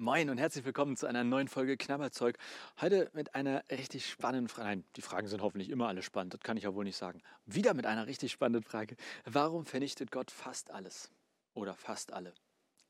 Moin 0.00 0.30
und 0.30 0.38
herzlich 0.38 0.64
willkommen 0.64 0.96
zu 0.96 1.08
einer 1.08 1.24
neuen 1.24 1.48
Folge 1.48 1.76
Knabberzeug. 1.76 2.38
Heute 2.80 3.10
mit 3.14 3.34
einer 3.34 3.64
richtig 3.68 4.08
spannenden 4.08 4.46
Frage. 4.46 4.68
Nein, 4.68 4.84
die 4.94 5.02
Fragen 5.02 5.26
sind 5.26 5.42
hoffentlich 5.42 5.70
immer 5.70 5.88
alle 5.88 6.02
spannend, 6.02 6.34
das 6.34 6.40
kann 6.40 6.56
ich 6.56 6.62
ja 6.62 6.74
wohl 6.76 6.84
nicht 6.84 6.96
sagen. 6.96 7.20
Wieder 7.46 7.74
mit 7.74 7.84
einer 7.84 8.06
richtig 8.06 8.30
spannenden 8.30 8.62
Frage. 8.62 8.94
Warum 9.24 9.66
vernichtet 9.66 10.12
Gott 10.12 10.30
fast 10.30 10.70
alles? 10.70 11.10
Oder 11.52 11.74
fast 11.74 12.12
alle? 12.12 12.32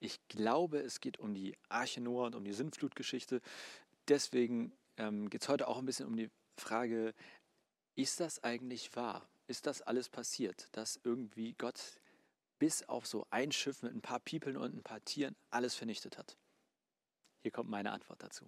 Ich 0.00 0.20
glaube, 0.28 0.80
es 0.80 1.00
geht 1.00 1.18
um 1.18 1.32
die 1.32 1.56
Arche 1.70 2.02
Noah 2.02 2.26
und 2.26 2.34
um 2.34 2.44
die 2.44 2.52
Sintflutgeschichte. 2.52 3.40
Deswegen 4.08 4.74
ähm, 4.98 5.30
geht 5.30 5.40
es 5.40 5.48
heute 5.48 5.66
auch 5.66 5.78
ein 5.78 5.86
bisschen 5.86 6.08
um 6.08 6.14
die 6.14 6.28
Frage, 6.58 7.14
ist 7.94 8.20
das 8.20 8.44
eigentlich 8.44 8.94
wahr? 8.96 9.26
Ist 9.46 9.66
das 9.66 9.80
alles 9.80 10.10
passiert, 10.10 10.68
dass 10.72 11.00
irgendwie 11.04 11.54
Gott 11.54 12.02
bis 12.58 12.86
auf 12.86 13.06
so 13.06 13.26
ein 13.30 13.50
Schiff 13.50 13.82
mit 13.82 13.94
ein 13.94 14.02
paar 14.02 14.20
People 14.20 14.58
und 14.58 14.76
ein 14.76 14.82
paar 14.82 15.02
Tieren 15.06 15.36
alles 15.48 15.74
vernichtet 15.74 16.18
hat? 16.18 16.36
Hier 17.48 17.52
kommt 17.54 17.70
meine 17.70 17.92
Antwort 17.92 18.22
dazu. 18.22 18.44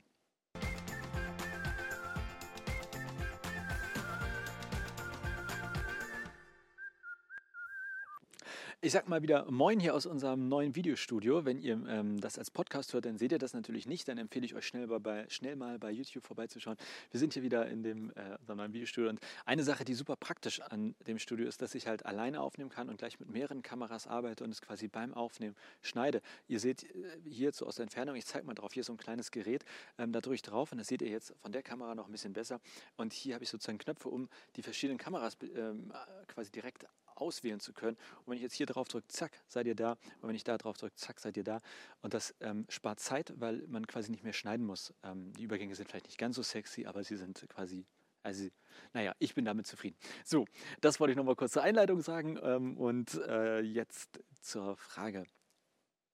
Ich 8.83 8.93
sag 8.93 9.11
mal 9.11 9.20
wieder 9.20 9.45
Moin 9.51 9.79
hier 9.79 9.95
aus 9.95 10.07
unserem 10.07 10.48
neuen 10.48 10.75
Videostudio. 10.75 11.45
Wenn 11.45 11.59
ihr 11.59 11.75
ähm, 11.87 12.19
das 12.19 12.39
als 12.39 12.51
Podcast 12.51 12.95
hört, 12.95 13.05
dann 13.05 13.19
seht 13.19 13.30
ihr 13.30 13.37
das 13.37 13.53
natürlich 13.53 13.87
nicht. 13.87 14.09
Dann 14.09 14.16
empfehle 14.16 14.47
ich 14.47 14.55
euch 14.55 14.66
schnell, 14.66 14.87
bei, 14.87 15.29
schnell 15.29 15.55
mal 15.55 15.79
bei 15.79 15.91
YouTube 15.91 16.25
vorbeizuschauen. 16.25 16.79
Wir 17.11 17.20
sind 17.20 17.34
hier 17.34 17.43
wieder 17.43 17.69
in 17.69 17.83
dem, 17.83 18.09
äh, 18.12 18.39
unserem 18.41 18.56
neuen 18.56 18.73
Videostudio. 18.73 19.11
Und 19.11 19.20
eine 19.45 19.65
Sache, 19.65 19.84
die 19.84 19.93
super 19.93 20.16
praktisch 20.16 20.62
an 20.62 20.95
dem 21.06 21.19
Studio 21.19 21.47
ist, 21.47 21.61
dass 21.61 21.75
ich 21.75 21.89
halt 21.89 22.06
alleine 22.06 22.41
aufnehmen 22.41 22.70
kann 22.70 22.89
und 22.89 22.97
gleich 22.97 23.20
mit 23.20 23.29
mehreren 23.29 23.61
Kameras 23.61 24.06
arbeite 24.06 24.45
und 24.45 24.51
es 24.51 24.62
quasi 24.62 24.89
beim 24.89 25.12
Aufnehmen 25.12 25.56
schneide. 25.83 26.23
Ihr 26.48 26.59
seht 26.59 26.84
äh, 26.84 27.19
hier 27.28 27.53
so 27.53 27.67
aus 27.67 27.77
der 27.77 27.83
Entfernung, 27.83 28.17
ich 28.17 28.25
zeige 28.25 28.47
mal 28.47 28.55
drauf, 28.55 28.73
hier 28.73 28.81
ist 28.81 28.87
so 28.87 28.95
ein 28.95 28.97
kleines 28.97 29.31
Gerät. 29.31 29.62
Ähm, 29.98 30.11
da 30.12 30.23
drücke 30.23 30.37
ich 30.37 30.42
drauf 30.42 30.73
und 30.73 30.78
das 30.78 30.89
seht 30.89 31.03
ihr 31.03 31.11
jetzt 31.11 31.34
von 31.42 31.53
der 31.53 31.62
Kamera 31.62 31.95
noch 31.95 32.06
ein 32.06 32.12
bisschen 32.12 32.33
besser. 32.33 32.62
Und 32.97 33.12
hier 33.12 33.34
habe 33.34 33.44
ich 33.44 33.50
sozusagen 33.50 33.77
Knöpfe, 33.77 34.09
um 34.09 34.31
die 34.56 34.62
verschiedenen 34.62 34.97
Kameras 34.97 35.37
ähm, 35.55 35.92
quasi 36.28 36.50
direkt 36.50 36.87
auswählen 37.20 37.60
zu 37.60 37.72
können. 37.72 37.96
Und 38.20 38.28
wenn 38.28 38.36
ich 38.36 38.42
jetzt 38.42 38.54
hier 38.54 38.66
drauf 38.66 38.88
drücke, 38.88 39.06
zack, 39.08 39.32
seid 39.46 39.66
ihr 39.66 39.74
da. 39.74 39.92
Und 40.20 40.28
wenn 40.28 40.36
ich 40.36 40.44
da 40.44 40.58
drauf 40.58 40.76
drücke, 40.76 40.94
zack, 40.96 41.20
seid 41.20 41.36
ihr 41.36 41.44
da. 41.44 41.60
Und 42.02 42.14
das 42.14 42.34
ähm, 42.40 42.66
spart 42.68 43.00
Zeit, 43.00 43.32
weil 43.36 43.64
man 43.68 43.86
quasi 43.86 44.10
nicht 44.10 44.24
mehr 44.24 44.32
schneiden 44.32 44.66
muss. 44.66 44.94
Ähm, 45.02 45.32
die 45.34 45.44
Übergänge 45.44 45.74
sind 45.74 45.88
vielleicht 45.88 46.06
nicht 46.06 46.18
ganz 46.18 46.36
so 46.36 46.42
sexy, 46.42 46.86
aber 46.86 47.04
sie 47.04 47.16
sind 47.16 47.46
quasi 47.48 47.84
also, 48.22 48.48
naja, 48.92 49.14
ich 49.18 49.34
bin 49.34 49.46
damit 49.46 49.66
zufrieden. 49.66 49.96
So, 50.24 50.44
das 50.82 51.00
wollte 51.00 51.12
ich 51.12 51.16
nochmal 51.16 51.36
kurz 51.36 51.52
zur 51.52 51.62
Einleitung 51.62 52.02
sagen. 52.02 52.38
Ähm, 52.42 52.76
und 52.76 53.14
äh, 53.14 53.60
jetzt 53.60 54.20
zur 54.42 54.76
Frage. 54.76 55.24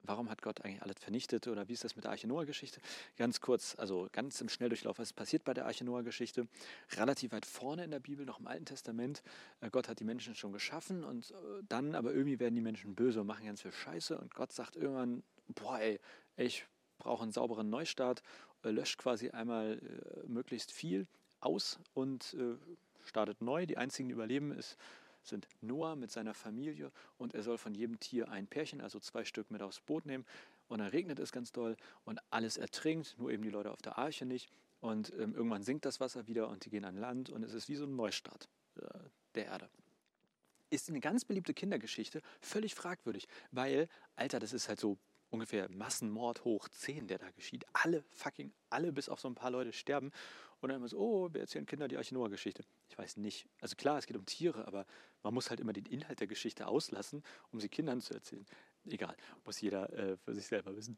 Warum 0.06 0.30
hat 0.30 0.40
Gott 0.42 0.64
eigentlich 0.64 0.82
alles 0.82 0.96
vernichtet 1.00 1.48
oder 1.48 1.68
wie 1.68 1.72
ist 1.72 1.84
das 1.84 1.96
mit 1.96 2.04
der 2.04 2.12
Arche 2.12 2.28
Noah-Geschichte? 2.28 2.80
Ganz 3.16 3.40
kurz, 3.40 3.74
also 3.76 4.08
ganz 4.12 4.40
im 4.40 4.48
Schnelldurchlauf, 4.48 4.98
was 4.98 5.12
passiert 5.12 5.44
bei 5.44 5.52
der 5.52 5.66
Arche 5.66 5.84
Noah-Geschichte? 5.84 6.46
Relativ 6.92 7.32
weit 7.32 7.44
vorne 7.44 7.84
in 7.84 7.90
der 7.90 7.98
Bibel, 7.98 8.24
noch 8.24 8.38
im 8.38 8.46
Alten 8.46 8.66
Testament. 8.66 9.22
Äh, 9.60 9.70
Gott 9.70 9.88
hat 9.88 9.98
die 10.00 10.04
Menschen 10.04 10.34
schon 10.34 10.52
geschaffen 10.52 11.02
und 11.02 11.32
äh, 11.32 11.62
dann 11.68 11.94
aber 11.94 12.12
irgendwie 12.12 12.38
werden 12.38 12.54
die 12.54 12.60
Menschen 12.60 12.94
böse 12.94 13.20
und 13.20 13.26
machen 13.26 13.46
ganz 13.46 13.62
viel 13.62 13.72
Scheiße 13.72 14.16
und 14.16 14.34
Gott 14.34 14.52
sagt 14.52 14.76
irgendwann, 14.76 15.22
boah 15.48 15.78
ey, 15.80 15.98
ich 16.36 16.66
brauche 16.98 17.24
einen 17.24 17.32
sauberen 17.32 17.68
Neustart, 17.68 18.22
äh, 18.62 18.70
löscht 18.70 18.98
quasi 18.98 19.30
einmal 19.30 19.80
möglichst 20.26 20.70
viel 20.70 21.06
aus 21.40 21.78
und 21.94 22.36
startet 23.04 23.40
neu. 23.40 23.66
Die 23.66 23.76
einzigen, 23.76 24.08
die 24.08 24.14
überleben, 24.14 24.52
ist 24.52 24.76
sind 25.28 25.48
Noah 25.60 25.96
mit 25.96 26.10
seiner 26.10 26.34
Familie 26.34 26.90
und 27.18 27.34
er 27.34 27.42
soll 27.42 27.58
von 27.58 27.74
jedem 27.74 27.98
Tier 28.00 28.30
ein 28.30 28.46
Pärchen, 28.46 28.80
also 28.80 29.00
zwei 29.00 29.24
Stück 29.24 29.50
mit 29.50 29.62
aufs 29.62 29.80
Boot 29.80 30.06
nehmen. 30.06 30.24
Und 30.68 30.80
dann 30.80 30.88
regnet 30.88 31.18
es 31.18 31.32
ganz 31.32 31.52
doll 31.52 31.76
und 32.04 32.20
alles 32.30 32.56
ertrinkt, 32.56 33.16
nur 33.18 33.30
eben 33.30 33.42
die 33.42 33.50
Leute 33.50 33.70
auf 33.70 33.82
der 33.82 33.98
Arche 33.98 34.26
nicht. 34.26 34.50
Und 34.80 35.12
ähm, 35.14 35.34
irgendwann 35.34 35.62
sinkt 35.62 35.84
das 35.84 36.00
Wasser 36.00 36.26
wieder 36.26 36.48
und 36.48 36.64
die 36.64 36.70
gehen 36.70 36.84
an 36.84 36.96
Land 36.96 37.30
und 37.30 37.42
es 37.42 37.54
ist 37.54 37.68
wie 37.68 37.76
so 37.76 37.84
ein 37.84 37.96
Neustart 37.96 38.48
äh, 38.76 38.98
der 39.34 39.46
Erde. 39.46 39.68
Ist 40.70 40.88
eine 40.88 41.00
ganz 41.00 41.24
beliebte 41.24 41.54
Kindergeschichte, 41.54 42.20
völlig 42.40 42.74
fragwürdig, 42.74 43.28
weil, 43.52 43.88
Alter, 44.16 44.40
das 44.40 44.52
ist 44.52 44.68
halt 44.68 44.80
so 44.80 44.98
ungefähr 45.30 45.70
Massenmord 45.70 46.44
hoch 46.44 46.68
10, 46.68 47.08
der 47.08 47.18
da 47.18 47.30
geschieht. 47.30 47.64
Alle 47.72 48.02
fucking, 48.02 48.52
alle 48.70 48.92
bis 48.92 49.08
auf 49.08 49.20
so 49.20 49.28
ein 49.28 49.34
paar 49.34 49.50
Leute 49.50 49.72
sterben. 49.72 50.10
Und 50.60 50.70
dann 50.70 50.78
immer 50.78 50.88
so, 50.88 50.98
oh, 50.98 51.28
wir 51.32 51.42
erzählen 51.42 51.66
Kinder 51.66 51.86
die 51.86 51.98
Arche 51.98 52.14
Noah-Geschichte. 52.14 52.64
Ich 52.88 52.96
weiß 52.96 53.18
nicht. 53.18 53.46
Also 53.60 53.76
klar, 53.76 53.98
es 53.98 54.06
geht 54.06 54.16
um 54.16 54.24
Tiere, 54.24 54.66
aber 54.66 54.86
man 55.22 55.34
muss 55.34 55.50
halt 55.50 55.60
immer 55.60 55.72
den 55.72 55.84
Inhalt 55.86 56.20
der 56.20 56.26
Geschichte 56.26 56.66
auslassen, 56.66 57.22
um 57.52 57.60
sie 57.60 57.68
Kindern 57.68 58.00
zu 58.00 58.14
erzählen. 58.14 58.46
Egal, 58.88 59.16
muss 59.44 59.60
jeder 59.60 59.92
äh, 59.92 60.16
für 60.16 60.34
sich 60.34 60.46
selber 60.46 60.74
wissen. 60.76 60.96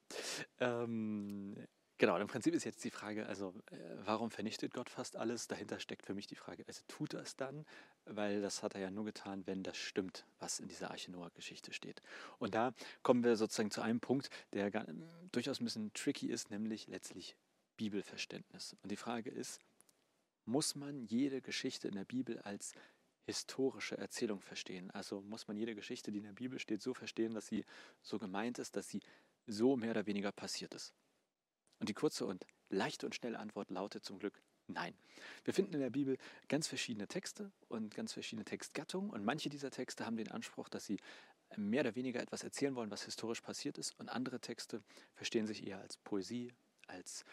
Ähm, 0.60 1.56
Genau, 2.00 2.16
im 2.16 2.28
Prinzip 2.28 2.54
ist 2.54 2.62
jetzt 2.62 2.84
die 2.84 2.92
Frage, 2.92 3.26
also 3.26 3.52
äh, 3.72 3.76
warum 4.04 4.30
vernichtet 4.30 4.72
Gott 4.72 4.88
fast 4.88 5.16
alles? 5.16 5.48
Dahinter 5.48 5.80
steckt 5.80 6.06
für 6.06 6.14
mich 6.14 6.28
die 6.28 6.36
Frage, 6.36 6.64
also 6.68 6.82
tut 6.86 7.12
er 7.12 7.22
es 7.22 7.34
dann? 7.34 7.66
Weil 8.04 8.40
das 8.40 8.62
hat 8.62 8.76
er 8.76 8.80
ja 8.80 8.90
nur 8.92 9.04
getan, 9.04 9.44
wenn 9.48 9.64
das 9.64 9.76
stimmt, 9.76 10.24
was 10.38 10.60
in 10.60 10.68
dieser 10.68 10.92
Arche 10.92 11.10
Noah-Geschichte 11.10 11.72
steht. 11.72 12.00
Und 12.38 12.54
da 12.54 12.72
kommen 13.02 13.24
wir 13.24 13.34
sozusagen 13.34 13.72
zu 13.72 13.80
einem 13.80 13.98
Punkt, 13.98 14.30
der 14.52 14.70
gar, 14.70 14.86
durchaus 15.32 15.60
ein 15.60 15.64
bisschen 15.64 15.92
tricky 15.92 16.28
ist, 16.28 16.50
nämlich 16.52 16.86
letztlich 16.86 17.36
Bibelverständnis. 17.76 18.76
Und 18.80 18.92
die 18.92 18.96
Frage 18.96 19.30
ist, 19.30 19.60
muss 20.44 20.76
man 20.76 21.04
jede 21.04 21.42
Geschichte 21.42 21.88
in 21.88 21.94
der 21.94 22.04
Bibel 22.04 22.38
als 22.38 22.74
historische 23.26 23.98
Erzählung 23.98 24.40
verstehen? 24.40 24.92
Also 24.92 25.20
muss 25.22 25.48
man 25.48 25.56
jede 25.56 25.74
Geschichte, 25.74 26.12
die 26.12 26.18
in 26.18 26.24
der 26.24 26.32
Bibel 26.32 26.60
steht, 26.60 26.80
so 26.80 26.94
verstehen, 26.94 27.34
dass 27.34 27.48
sie 27.48 27.64
so 28.02 28.20
gemeint 28.20 28.60
ist, 28.60 28.76
dass 28.76 28.88
sie 28.88 29.00
so 29.48 29.76
mehr 29.76 29.90
oder 29.90 30.06
weniger 30.06 30.30
passiert 30.30 30.74
ist? 30.74 30.94
Und 31.78 31.88
die 31.88 31.94
kurze 31.94 32.26
und 32.26 32.44
leichte 32.70 33.06
und 33.06 33.14
schnelle 33.14 33.38
Antwort 33.38 33.70
lautet 33.70 34.04
zum 34.04 34.18
Glück 34.18 34.40
nein. 34.66 34.94
Wir 35.44 35.54
finden 35.54 35.74
in 35.74 35.80
der 35.80 35.90
Bibel 35.90 36.18
ganz 36.48 36.68
verschiedene 36.68 37.08
Texte 37.08 37.50
und 37.68 37.94
ganz 37.94 38.12
verschiedene 38.12 38.44
Textgattungen 38.44 39.10
und 39.10 39.24
manche 39.24 39.48
dieser 39.48 39.70
Texte 39.70 40.04
haben 40.04 40.16
den 40.16 40.30
Anspruch, 40.30 40.68
dass 40.68 40.84
sie 40.84 40.98
mehr 41.56 41.80
oder 41.80 41.94
weniger 41.94 42.20
etwas 42.20 42.44
erzählen 42.44 42.74
wollen, 42.74 42.90
was 42.90 43.04
historisch 43.04 43.40
passiert 43.40 43.78
ist 43.78 43.98
und 43.98 44.08
andere 44.08 44.40
Texte 44.40 44.82
verstehen 45.14 45.46
sich 45.46 45.66
eher 45.66 45.80
als 45.80 45.96
Poesie, 45.96 46.52
als 46.86 47.24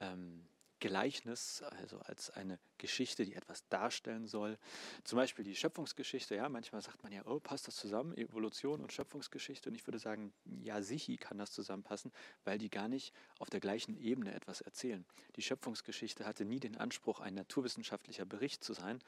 ähm, 0.00 0.46
Gleichnis, 0.80 1.62
also 1.62 1.98
als 2.00 2.30
eine 2.30 2.58
Geschichte, 2.78 3.24
die 3.24 3.34
etwas 3.34 3.68
darstellen 3.68 4.26
soll. 4.26 4.58
Zum 5.04 5.16
Beispiel 5.16 5.44
die 5.44 5.54
Schöpfungsgeschichte, 5.54 6.34
ja, 6.34 6.48
manchmal 6.48 6.82
sagt 6.82 7.02
man 7.02 7.12
ja, 7.12 7.24
oh, 7.26 7.38
passt 7.38 7.68
das 7.68 7.76
zusammen, 7.76 8.16
Evolution 8.16 8.80
und 8.80 8.92
Schöpfungsgeschichte? 8.92 9.68
Und 9.68 9.74
ich 9.74 9.86
würde 9.86 9.98
sagen, 9.98 10.32
ja, 10.62 10.82
sicher 10.82 11.16
kann 11.18 11.38
das 11.38 11.52
zusammenpassen, 11.52 12.12
weil 12.44 12.58
die 12.58 12.70
gar 12.70 12.88
nicht 12.88 13.14
auf 13.38 13.50
der 13.50 13.60
gleichen 13.60 13.96
Ebene 13.96 14.34
etwas 14.34 14.62
erzählen. 14.62 15.04
Die 15.36 15.42
Schöpfungsgeschichte 15.42 16.26
hatte 16.26 16.44
nie 16.44 16.58
den 16.58 16.76
Anspruch, 16.76 17.20
ein 17.20 17.34
naturwissenschaftlicher 17.34 18.24
Bericht 18.24 18.64
zu 18.64 18.72
sein, 18.72 19.00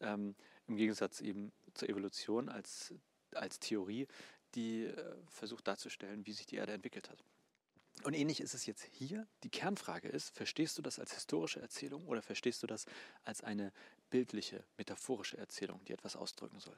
ähm, 0.00 0.34
im 0.66 0.76
Gegensatz 0.76 1.20
eben 1.20 1.52
zur 1.74 1.88
Evolution 1.88 2.48
als, 2.48 2.94
als 3.32 3.60
Theorie, 3.60 4.08
die 4.54 4.84
äh, 4.84 5.14
versucht 5.28 5.68
darzustellen, 5.68 6.26
wie 6.26 6.32
sich 6.32 6.46
die 6.46 6.56
Erde 6.56 6.72
entwickelt 6.72 7.10
hat. 7.10 7.22
Und 8.04 8.14
ähnlich 8.14 8.40
ist 8.40 8.54
es 8.54 8.66
jetzt 8.66 8.84
hier. 8.84 9.26
Die 9.42 9.50
Kernfrage 9.50 10.08
ist, 10.08 10.34
verstehst 10.36 10.78
du 10.78 10.82
das 10.82 10.98
als 10.98 11.12
historische 11.14 11.60
Erzählung 11.60 12.06
oder 12.06 12.22
verstehst 12.22 12.62
du 12.62 12.66
das 12.66 12.86
als 13.24 13.42
eine 13.42 13.72
bildliche, 14.10 14.64
metaphorische 14.76 15.36
Erzählung, 15.36 15.84
die 15.86 15.92
etwas 15.92 16.16
ausdrücken 16.16 16.60
soll? 16.60 16.76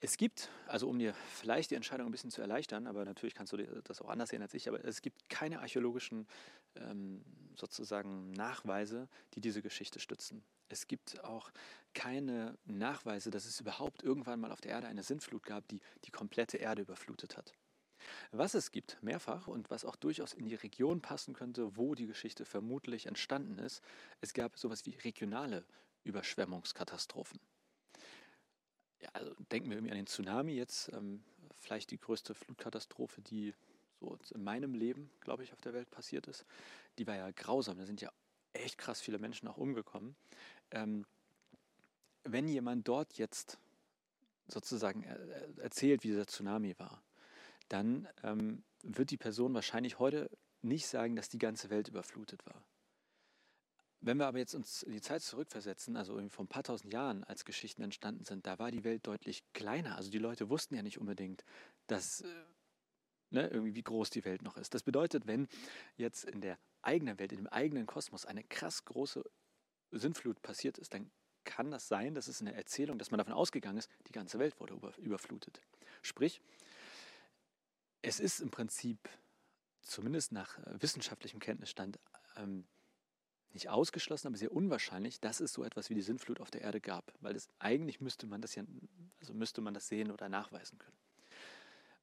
Es 0.00 0.16
gibt, 0.16 0.48
also 0.68 0.88
um 0.88 0.98
dir 0.98 1.12
vielleicht 1.34 1.72
die 1.72 1.74
Entscheidung 1.74 2.06
ein 2.06 2.12
bisschen 2.12 2.30
zu 2.30 2.40
erleichtern, 2.40 2.86
aber 2.86 3.04
natürlich 3.04 3.34
kannst 3.34 3.52
du 3.52 3.56
das 3.82 4.00
auch 4.00 4.08
anders 4.08 4.30
sehen 4.30 4.42
als 4.42 4.54
ich, 4.54 4.68
aber 4.68 4.84
es 4.84 5.02
gibt 5.02 5.28
keine 5.28 5.58
archäologischen 5.60 6.28
ähm, 6.76 7.24
sozusagen 7.56 8.30
Nachweise, 8.30 9.08
die 9.34 9.40
diese 9.40 9.60
Geschichte 9.60 9.98
stützen. 9.98 10.44
Es 10.68 10.86
gibt 10.86 11.24
auch 11.24 11.50
keine 11.94 12.56
Nachweise, 12.64 13.30
dass 13.30 13.44
es 13.44 13.58
überhaupt 13.58 14.04
irgendwann 14.04 14.38
mal 14.38 14.52
auf 14.52 14.60
der 14.60 14.72
Erde 14.72 14.86
eine 14.86 15.02
Sintflut 15.02 15.42
gab, 15.42 15.66
die 15.66 15.80
die 16.04 16.10
komplette 16.12 16.58
Erde 16.58 16.82
überflutet 16.82 17.36
hat. 17.36 17.52
Was 18.32 18.54
es 18.54 18.70
gibt, 18.70 19.02
mehrfach 19.02 19.48
und 19.48 19.70
was 19.70 19.84
auch 19.84 19.96
durchaus 19.96 20.32
in 20.32 20.46
die 20.46 20.54
Region 20.54 21.00
passen 21.00 21.34
könnte, 21.34 21.76
wo 21.76 21.94
die 21.94 22.06
Geschichte 22.06 22.44
vermutlich 22.44 23.06
entstanden 23.06 23.58
ist, 23.58 23.82
es 24.20 24.32
gab 24.32 24.58
sowas 24.58 24.86
wie 24.86 24.96
regionale 24.96 25.64
Überschwemmungskatastrophen. 26.04 27.40
Ja, 29.00 29.08
also 29.12 29.34
denken 29.52 29.70
wir 29.70 29.76
irgendwie 29.76 29.92
an 29.92 29.98
den 29.98 30.06
Tsunami 30.06 30.52
jetzt, 30.52 30.92
ähm, 30.92 31.22
vielleicht 31.58 31.90
die 31.90 31.98
größte 31.98 32.34
Flutkatastrophe, 32.34 33.20
die 33.20 33.54
so 34.00 34.34
in 34.34 34.44
meinem 34.44 34.74
Leben, 34.74 35.10
glaube 35.20 35.42
ich, 35.42 35.52
auf 35.52 35.60
der 35.60 35.72
Welt 35.72 35.90
passiert 35.90 36.26
ist. 36.26 36.44
Die 36.98 37.06
war 37.06 37.16
ja 37.16 37.30
grausam, 37.30 37.78
da 37.78 37.86
sind 37.86 38.00
ja 38.00 38.10
echt 38.52 38.78
krass 38.78 39.00
viele 39.00 39.18
Menschen 39.18 39.48
auch 39.48 39.56
umgekommen. 39.56 40.16
Ähm, 40.70 41.04
wenn 42.24 42.48
jemand 42.48 42.86
dort 42.86 43.14
jetzt 43.14 43.58
sozusagen 44.46 45.02
erzählt, 45.58 46.02
wie 46.04 46.08
dieser 46.08 46.26
Tsunami 46.26 46.78
war, 46.78 47.02
dann 47.68 48.08
ähm, 48.22 48.62
wird 48.82 49.10
die 49.10 49.16
Person 49.16 49.54
wahrscheinlich 49.54 49.98
heute 49.98 50.30
nicht 50.62 50.86
sagen, 50.86 51.16
dass 51.16 51.28
die 51.28 51.38
ganze 51.38 51.70
Welt 51.70 51.88
überflutet 51.88 52.44
war. 52.46 52.62
Wenn 54.00 54.18
wir 54.18 54.26
aber 54.26 54.38
jetzt 54.38 54.54
uns 54.54 54.84
in 54.84 54.92
die 54.92 55.00
Zeit 55.00 55.22
zurückversetzen, 55.22 55.96
also 55.96 56.20
vor 56.28 56.44
ein 56.44 56.48
paar 56.48 56.62
tausend 56.62 56.92
Jahren, 56.92 57.24
als 57.24 57.44
Geschichten 57.44 57.82
entstanden 57.82 58.24
sind, 58.24 58.46
da 58.46 58.58
war 58.58 58.70
die 58.70 58.84
Welt 58.84 59.06
deutlich 59.06 59.42
kleiner. 59.54 59.96
Also 59.96 60.10
die 60.10 60.18
Leute 60.18 60.48
wussten 60.50 60.76
ja 60.76 60.82
nicht 60.82 60.98
unbedingt, 60.98 61.44
dass 61.88 62.20
äh, 62.20 62.26
Ne, 63.30 63.46
irgendwie 63.48 63.74
wie 63.74 63.82
groß 63.82 64.08
die 64.08 64.24
Welt 64.24 64.40
noch 64.40 64.56
ist. 64.56 64.72
Das 64.72 64.82
bedeutet, 64.82 65.26
wenn 65.26 65.48
jetzt 65.96 66.24
in 66.24 66.40
der 66.40 66.58
eigenen 66.80 67.18
Welt, 67.18 67.32
in 67.32 67.38
dem 67.38 67.46
eigenen 67.46 67.84
Kosmos 67.84 68.24
eine 68.24 68.42
krass 68.42 68.86
große 68.86 69.22
Sintflut 69.90 70.40
passiert 70.40 70.78
ist, 70.78 70.94
dann 70.94 71.10
kann 71.44 71.70
das 71.70 71.88
sein, 71.88 72.14
dass 72.14 72.28
es 72.28 72.40
in 72.40 72.46
der 72.46 72.56
Erzählung, 72.56 72.98
dass 72.98 73.10
man 73.10 73.18
davon 73.18 73.34
ausgegangen 73.34 73.76
ist, 73.76 73.90
die 74.06 74.12
ganze 74.12 74.38
Welt 74.38 74.58
wurde 74.60 74.74
über, 74.74 74.96
überflutet. 74.98 75.60
Sprich, 76.00 76.40
es 78.02 78.20
ist 78.20 78.40
im 78.40 78.50
Prinzip, 78.50 79.08
zumindest 79.82 80.32
nach 80.32 80.58
äh, 80.58 80.82
wissenschaftlichem 80.82 81.40
Kenntnisstand, 81.40 81.98
ähm, 82.36 82.66
nicht 83.52 83.68
ausgeschlossen, 83.68 84.28
aber 84.28 84.36
sehr 84.36 84.52
unwahrscheinlich, 84.52 85.20
dass 85.20 85.40
es 85.40 85.52
so 85.52 85.64
etwas 85.64 85.90
wie 85.90 85.94
die 85.94 86.02
Sintflut 86.02 86.40
auf 86.40 86.50
der 86.50 86.60
Erde 86.60 86.80
gab, 86.80 87.12
weil 87.20 87.34
es 87.34 87.48
eigentlich 87.58 88.00
müsste 88.00 88.26
man 88.26 88.40
das 88.40 88.54
ja, 88.54 88.62
also 89.20 89.32
müsste 89.34 89.60
man 89.60 89.74
das 89.74 89.88
sehen 89.88 90.10
oder 90.10 90.28
nachweisen 90.28 90.78
können. 90.78 90.96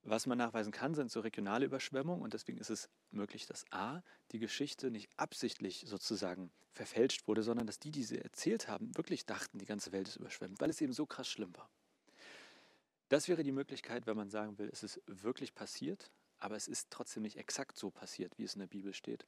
Was 0.04 0.28
man 0.28 0.38
nachweisen 0.38 0.72
kann, 0.72 0.94
sind 0.94 1.12
so 1.12 1.20
regionale 1.20 1.66
Überschwemmungen 1.66 2.22
und 2.22 2.34
deswegen 2.34 2.60
ist 2.60 2.70
es 2.70 2.90
möglich, 3.10 3.48
dass 3.48 3.66
A, 3.72 4.04
die 4.32 4.40
Geschichte 4.40 4.92
nicht 4.92 5.10
absichtlich 5.18 5.86
sozusagen 5.88 6.52
verfälscht 6.74 7.28
wurde, 7.28 7.42
sondern 7.42 7.66
dass 7.66 7.80
die, 7.80 7.90
die 7.90 8.04
sie 8.04 8.20
erzählt 8.20 8.68
haben, 8.68 8.96
wirklich 8.96 9.26
dachten, 9.26 9.58
die 9.58 9.66
ganze 9.66 9.92
Welt 9.92 10.08
ist 10.08 10.18
überschwemmt, 10.18 10.60
weil 10.60 10.70
es 10.70 10.82
eben 10.82 10.94
so 10.94 11.08
krass 11.08 11.28
schlimm 11.28 11.56
war. 11.56 11.70
Das 13.10 13.28
wäre 13.28 13.44
die 13.44 13.52
Möglichkeit, 13.52 14.08
wenn 14.08 14.18
man 14.18 14.30
sagen 14.30 14.58
will, 14.58 14.70
es 14.72 14.84
ist 14.84 15.02
wirklich 15.06 15.54
passiert, 15.54 16.12
aber 16.40 16.56
es 16.56 16.68
ist 16.68 16.90
trotzdem 16.90 17.24
nicht 17.24 17.38
exakt 17.38 17.78
so 17.78 17.92
passiert, 17.92 18.38
wie 18.38 18.44
es 18.44 18.56
in 18.56 18.60
der 18.60 18.68
Bibel 18.68 18.94
steht. 18.94 19.26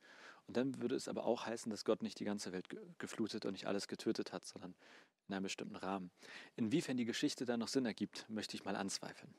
Und 0.48 0.58
dann 0.58 0.82
würde 0.82 0.96
es 0.96 1.08
aber 1.08 1.26
auch 1.26 1.46
heißen, 1.46 1.70
dass 1.70 1.86
Gott 1.86 2.02
nicht 2.02 2.20
die 2.20 2.26
ganze 2.26 2.52
Welt 2.52 2.68
geflutet 2.98 3.46
und 3.46 3.54
nicht 3.54 3.68
alles 3.68 3.88
getötet 3.88 4.34
hat, 4.34 4.46
sondern 4.46 4.76
in 5.28 5.36
einem 5.36 5.44
bestimmten 5.44 5.76
Rahmen. 5.76 6.12
Inwiefern 6.56 6.98
die 6.98 7.06
Geschichte 7.06 7.46
dann 7.46 7.60
noch 7.60 7.68
Sinn 7.68 7.86
ergibt, 7.86 8.28
möchte 8.30 8.56
ich 8.56 8.66
mal 8.66 8.76
anzweifeln. 8.76 9.34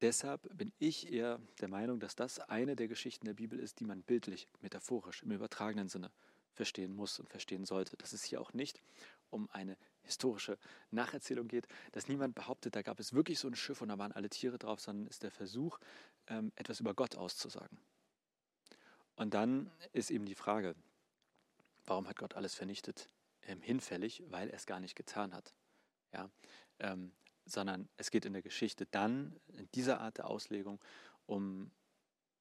Deshalb 0.00 0.56
bin 0.56 0.72
ich 0.78 1.12
eher 1.12 1.40
der 1.60 1.68
Meinung, 1.68 2.00
dass 2.00 2.16
das 2.16 2.40
eine 2.40 2.74
der 2.74 2.88
Geschichten 2.88 3.26
der 3.26 3.34
Bibel 3.34 3.60
ist, 3.60 3.80
die 3.80 3.84
man 3.84 4.02
bildlich, 4.02 4.48
metaphorisch, 4.62 5.22
im 5.22 5.30
übertragenen 5.30 5.88
Sinne 5.88 6.10
verstehen 6.54 6.94
muss 6.94 7.18
und 7.20 7.28
verstehen 7.28 7.66
sollte. 7.66 7.96
Dass 7.98 8.14
es 8.14 8.24
hier 8.24 8.40
auch 8.40 8.54
nicht 8.54 8.80
um 9.28 9.50
eine 9.50 9.76
historische 10.02 10.58
Nacherzählung 10.90 11.48
geht, 11.48 11.66
dass 11.92 12.08
niemand 12.08 12.34
behauptet, 12.34 12.74
da 12.74 12.82
gab 12.82 13.00
es 13.00 13.12
wirklich 13.12 13.38
so 13.38 13.48
ein 13.48 13.54
Schiff 13.54 13.80
und 13.82 13.88
da 13.88 13.98
waren 13.98 14.12
alle 14.12 14.28
Tiere 14.28 14.58
drauf, 14.58 14.80
sondern 14.80 15.06
ist 15.06 15.22
der 15.22 15.30
Versuch, 15.30 15.78
ähm, 16.26 16.52
etwas 16.56 16.80
über 16.80 16.94
Gott 16.94 17.16
auszusagen. 17.16 17.78
Und 19.16 19.34
dann 19.34 19.70
ist 19.92 20.10
eben 20.10 20.24
die 20.24 20.34
Frage, 20.34 20.74
warum 21.84 22.08
hat 22.08 22.16
Gott 22.16 22.34
alles 22.34 22.54
vernichtet? 22.54 23.08
Ähm, 23.42 23.60
hinfällig, 23.60 24.22
weil 24.28 24.48
er 24.48 24.56
es 24.56 24.66
gar 24.66 24.80
nicht 24.80 24.96
getan 24.96 25.34
hat. 25.34 25.54
Ja, 26.12 26.30
ähm, 26.78 27.12
sondern 27.46 27.88
es 27.96 28.10
geht 28.10 28.24
in 28.24 28.32
der 28.32 28.42
Geschichte 28.42 28.86
dann, 28.86 29.38
in 29.48 29.68
dieser 29.72 30.00
Art 30.00 30.18
der 30.18 30.28
Auslegung, 30.28 30.80
um 31.26 31.70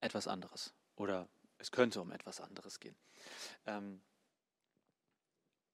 etwas 0.02 0.28
anderes. 0.28 0.74
Oder 0.96 1.28
es 1.58 1.72
könnte 1.72 2.02
um 2.02 2.12
etwas 2.12 2.42
anderes 2.42 2.80
gehen. 2.80 2.96
Ähm, 3.66 4.02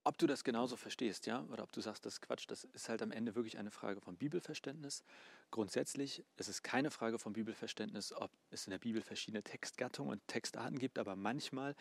ob 0.06 0.20
du 0.20 0.28
das 0.28 0.44
genauso 0.44 0.78
verstehst, 0.78 1.26
ja, 1.26 1.44
oder 1.52 1.64
ob 1.64 1.72
du 1.72 1.82
sagst, 1.82 2.06
das 2.06 2.14
ist 2.14 2.22
Quatsch, 2.22 2.46
das 2.48 2.64
ist 2.64 2.90
halt 2.90 3.02
am 3.02 3.12
Ende 3.12 3.36
wirklich 3.36 3.58
eine 3.58 3.72
Frage 3.72 4.00
von 4.02 4.16
Bibelverständnis. 4.16 5.04
Grundsätzlich 5.50 6.24
ist 6.38 6.48
es 6.48 6.62
keine 6.62 6.92
Frage 6.92 7.18
von 7.18 7.34
Bibelverständnis, 7.34 8.14
ob 8.14 8.32
es 8.52 8.68
in 8.68 8.72
der 8.72 8.78
Bibel 8.78 9.02
verschiedene 9.02 9.44
Textgattungen 9.44 10.14
und 10.14 10.28
Textarten 10.28 10.78
gibt, 10.78 11.00
aber 11.00 11.16
manchmal 11.16 11.76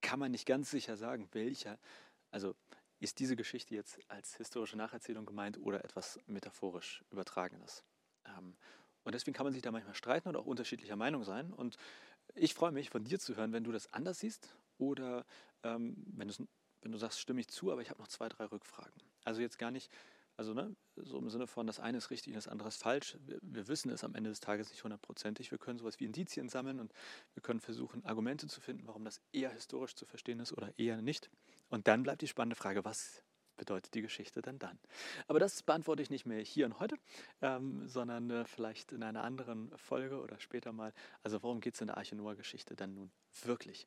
kann 0.00 0.18
man 0.18 0.32
nicht 0.32 0.46
ganz 0.46 0.70
sicher 0.70 0.96
sagen, 0.96 1.28
welcher, 1.32 1.78
also 2.30 2.54
ist 3.00 3.18
diese 3.18 3.36
Geschichte 3.36 3.74
jetzt 3.74 3.98
als 4.08 4.36
historische 4.36 4.78
Nacherzählung 4.78 5.26
gemeint 5.26 5.58
oder 5.58 5.84
etwas 5.84 6.18
metaphorisch 6.26 7.04
übertragenes? 7.10 7.84
Ähm, 8.24 8.56
und 9.02 9.14
deswegen 9.14 9.34
kann 9.34 9.44
man 9.44 9.52
sich 9.52 9.62
da 9.62 9.70
manchmal 9.70 9.94
streiten 9.94 10.28
und 10.28 10.36
auch 10.36 10.46
unterschiedlicher 10.46 10.96
Meinung 10.96 11.22
sein. 11.24 11.52
Und 11.52 11.76
ich 12.34 12.54
freue 12.54 12.72
mich, 12.72 12.88
von 12.88 13.04
dir 13.04 13.18
zu 13.18 13.36
hören, 13.36 13.52
wenn 13.52 13.64
du 13.64 13.72
das 13.72 13.92
anders 13.92 14.20
siehst 14.20 14.56
oder 14.78 15.26
ähm, 15.62 16.02
wenn, 16.06 16.32
wenn 16.84 16.92
du 16.92 16.98
sagst, 16.98 17.18
stimme 17.18 17.40
ich 17.40 17.48
zu, 17.48 17.72
aber 17.72 17.82
ich 17.82 17.90
habe 17.90 18.00
noch 18.00 18.08
zwei, 18.08 18.28
drei 18.28 18.44
Rückfragen. 18.44 18.92
Also 19.24 19.40
jetzt 19.40 19.58
gar 19.58 19.70
nicht, 19.70 19.90
also 20.36 20.52
ne, 20.52 20.76
so 20.96 21.18
im 21.18 21.30
Sinne 21.30 21.46
von, 21.46 21.66
das 21.66 21.80
eine 21.80 21.98
ist 21.98 22.10
richtig 22.10 22.32
und 22.32 22.36
das 22.36 22.46
andere 22.48 22.68
ist 22.68 22.82
falsch. 22.82 23.16
Wir, 23.26 23.38
wir 23.40 23.68
wissen 23.68 23.90
es 23.90 24.04
am 24.04 24.14
Ende 24.14 24.30
des 24.30 24.40
Tages 24.40 24.70
nicht 24.70 24.84
hundertprozentig. 24.84 25.50
Wir 25.50 25.58
können 25.58 25.78
sowas 25.78 25.98
wie 25.98 26.04
Indizien 26.04 26.48
sammeln 26.48 26.80
und 26.80 26.92
wir 27.32 27.42
können 27.42 27.60
versuchen, 27.60 28.04
Argumente 28.04 28.46
zu 28.46 28.60
finden, 28.60 28.86
warum 28.86 29.04
das 29.04 29.20
eher 29.32 29.50
historisch 29.50 29.96
zu 29.96 30.04
verstehen 30.04 30.40
ist 30.40 30.52
oder 30.52 30.78
eher 30.78 31.00
nicht. 31.00 31.30
Und 31.70 31.88
dann 31.88 32.02
bleibt 32.02 32.20
die 32.20 32.28
spannende 32.28 32.56
Frage, 32.56 32.84
was 32.84 33.22
bedeutet 33.56 33.94
die 33.94 34.02
Geschichte 34.02 34.42
dann 34.42 34.58
dann? 34.58 34.78
Aber 35.26 35.38
das 35.38 35.62
beantworte 35.62 36.02
ich 36.02 36.10
nicht 36.10 36.26
mehr 36.26 36.40
hier 36.40 36.66
und 36.66 36.80
heute, 36.80 36.96
ähm, 37.40 37.88
sondern 37.88 38.28
äh, 38.30 38.44
vielleicht 38.44 38.92
in 38.92 39.02
einer 39.02 39.24
anderen 39.24 39.70
Folge 39.78 40.20
oder 40.20 40.38
später 40.40 40.72
mal. 40.72 40.92
Also 41.22 41.42
worum 41.42 41.60
geht 41.60 41.74
es 41.74 41.80
in 41.80 41.86
der 41.86 41.96
Arche 41.96 42.16
Noah-Geschichte 42.16 42.76
dann 42.76 42.94
nun 42.94 43.10
wirklich? 43.44 43.86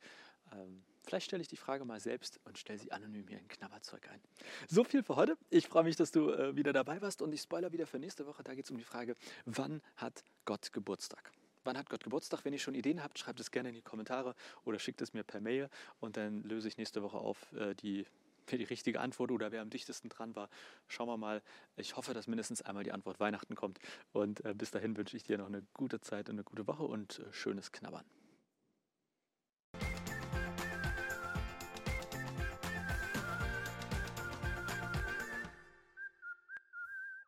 Ähm, 0.53 0.83
vielleicht 1.07 1.27
stelle 1.27 1.41
ich 1.41 1.47
die 1.47 1.57
Frage 1.57 1.85
mal 1.85 1.99
selbst 1.99 2.39
und 2.43 2.57
stelle 2.57 2.77
sie 2.79 2.91
anonym 2.91 3.27
hier 3.27 3.39
in 3.39 3.47
Knabberzeug 3.47 4.09
ein. 4.09 4.19
So 4.67 4.83
viel 4.83 5.03
für 5.03 5.15
heute. 5.15 5.37
Ich 5.49 5.67
freue 5.67 5.83
mich, 5.83 5.95
dass 5.95 6.11
du 6.11 6.29
äh, 6.29 6.55
wieder 6.55 6.73
dabei 6.73 7.01
warst 7.01 7.21
und 7.21 7.33
ich 7.33 7.41
spoiler 7.41 7.71
wieder 7.71 7.87
für 7.87 7.97
nächste 7.97 8.25
Woche. 8.25 8.43
Da 8.43 8.53
geht 8.53 8.65
es 8.65 8.71
um 8.71 8.77
die 8.77 8.83
Frage, 8.83 9.15
wann 9.45 9.81
hat 9.95 10.23
Gott 10.45 10.73
Geburtstag? 10.73 11.31
Wann 11.63 11.77
hat 11.77 11.89
Gott 11.89 12.03
Geburtstag? 12.03 12.45
Wenn 12.45 12.53
ihr 12.53 12.59
schon 12.59 12.75
Ideen 12.75 13.03
habt, 13.03 13.19
schreibt 13.19 13.39
es 13.39 13.51
gerne 13.51 13.69
in 13.69 13.75
die 13.75 13.81
Kommentare 13.81 14.35
oder 14.65 14.79
schickt 14.79 15.01
es 15.01 15.13
mir 15.13 15.23
per 15.23 15.41
Mail 15.41 15.69
und 15.99 16.17
dann 16.17 16.43
löse 16.43 16.67
ich 16.67 16.77
nächste 16.77 17.03
Woche 17.03 17.17
auf 17.17 17.51
äh, 17.53 17.73
die 17.73 18.05
die 18.49 18.63
richtige 18.63 19.01
Antwort 19.01 19.31
oder 19.31 19.51
wer 19.51 19.61
am 19.61 19.69
dichtesten 19.69 20.07
dran 20.07 20.33
war. 20.35 20.49
Schauen 20.87 21.09
wir 21.09 21.17
mal. 21.17 21.41
Ich 21.75 21.97
hoffe, 21.97 22.13
dass 22.13 22.27
mindestens 22.27 22.61
einmal 22.61 22.85
die 22.85 22.93
Antwort 22.93 23.19
Weihnachten 23.19 23.55
kommt. 23.55 23.79
Und 24.13 24.45
äh, 24.45 24.53
bis 24.53 24.71
dahin 24.71 24.95
wünsche 24.95 25.17
ich 25.17 25.23
dir 25.23 25.37
noch 25.37 25.47
eine 25.47 25.63
gute 25.73 25.99
Zeit 25.99 26.29
und 26.29 26.35
eine 26.35 26.45
gute 26.45 26.65
Woche 26.65 26.83
und 26.83 27.19
äh, 27.19 27.33
schönes 27.33 27.73
Knabbern. 27.73 28.05